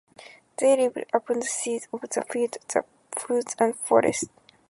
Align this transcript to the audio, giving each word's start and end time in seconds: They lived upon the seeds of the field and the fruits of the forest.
They 0.57 0.75
lived 0.77 1.05
upon 1.13 1.41
the 1.41 1.45
seeds 1.45 1.87
of 1.93 2.01
the 2.01 2.25
field 2.27 2.57
and 2.59 2.69
the 3.13 3.19
fruits 3.19 3.53
of 3.59 3.73
the 3.73 3.77
forest. 3.85 4.31